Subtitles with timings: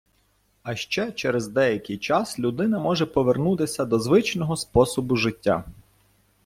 [0.63, 5.63] А ще через деякий час людина може повернутися до звичного способу життя.